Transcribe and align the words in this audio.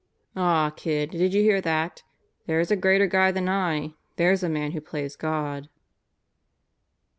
"Ah, 0.35 0.71
kid, 0.71 1.11
did 1.11 1.31
you 1.35 1.43
hear 1.43 1.61
that? 1.61 2.01
There's 2.47 2.71
a 2.71 2.75
greater 2.75 3.05
guy 3.05 3.29
than 3.31 3.47
I. 3.47 3.93
There's 4.15 4.41
a 4.41 4.49
man 4.49 4.71
who 4.71 4.81
plays 4.81 5.15
God." 5.15 5.69